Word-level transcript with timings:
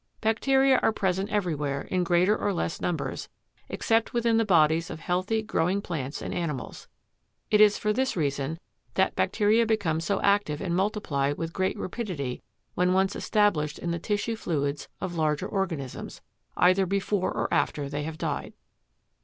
Bacteria 0.19 0.79
are 0.79 0.91
present 0.91 1.29
everywhere 1.29 1.83
in 1.83 2.03
greater 2.03 2.35
or 2.35 2.51
less 2.53 2.81
numbers, 2.81 3.29
except 3.69 4.13
within 4.13 4.37
the 4.37 4.43
bodies 4.45 4.89
of 4.89 4.99
healthy, 4.99 5.43
growing 5.43 5.79
plants 5.79 6.23
and 6.23 6.33
animals. 6.33 6.87
It 7.51 7.61
is 7.61 7.77
for 7.77 7.93
this 7.93 8.17
reason 8.17 8.59
that 8.95 9.15
bacteria 9.15 9.63
become 9.67 10.01
so 10.01 10.19
active 10.23 10.59
and 10.59 10.75
multiply 10.75 11.33
with 11.33 11.53
great 11.53 11.77
rapidity 11.77 12.41
when 12.73 12.93
once 12.93 13.15
established 13.15 13.77
in 13.77 13.91
the 13.91 13.99
tissue 13.99 14.35
fluids 14.35 14.87
of 14.99 15.13
larger 15.13 15.47
organisms, 15.47 16.23
either 16.57 16.87
before 16.87 17.31
or 17.31 17.47
after 17.53 17.87
they 17.87 18.01
have 18.01 18.17
died. 18.17 18.53